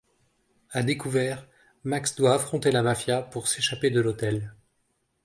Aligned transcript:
À 0.71 0.81
découvert, 0.81 1.47
Max 1.83 2.15
doit 2.15 2.33
affronter 2.33 2.71
la 2.71 2.81
mafia 2.81 3.21
pour 3.21 3.47
s'échapper 3.47 3.91
de 3.91 4.01
l'hôtel. 4.01 4.55